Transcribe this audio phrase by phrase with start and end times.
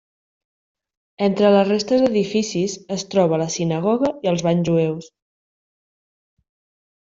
[1.27, 5.15] Entre les restes d'edificis es troba la sinagoga i els banys jueus.